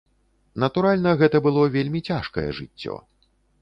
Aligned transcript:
Натуральна, 0.63 1.13
гэта 1.21 1.43
было 1.49 1.69
вельмі 1.79 2.05
цяжкае 2.11 2.51
жыццё. 2.65 2.93